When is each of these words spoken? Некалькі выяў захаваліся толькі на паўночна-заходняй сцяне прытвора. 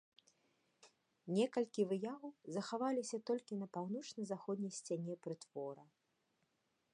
Некалькі 1.39 1.81
выяў 1.91 2.25
захаваліся 2.55 3.17
толькі 3.31 3.59
на 3.61 3.67
паўночна-заходняй 3.77 4.73
сцяне 4.79 5.15
прытвора. 5.29 5.85